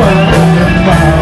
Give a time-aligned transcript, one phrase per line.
[0.00, 1.19] To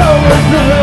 [0.00, 0.79] show us the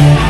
[0.00, 0.29] 났다.